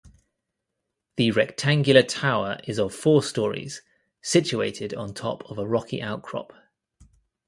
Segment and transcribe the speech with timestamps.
[1.17, 3.83] The rectangular tower is of four storeys,
[4.23, 6.53] situated on top of a rocky outcrop.